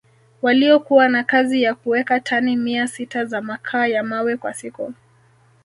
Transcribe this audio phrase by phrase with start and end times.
[0.41, 4.93] waliokuwa na kazi ya kuweka tani mia sita za makaa ya mawe kwa siku